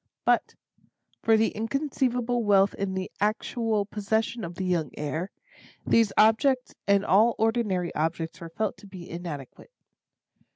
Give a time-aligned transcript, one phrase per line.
[0.25, 0.55] But,
[1.21, 5.29] for the inconceivable wealth in the actual possession of the young heir,
[5.85, 9.69] these objects and all ordinary objects were felt to be inadequate.